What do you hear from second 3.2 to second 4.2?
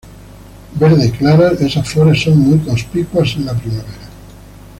en la primavera.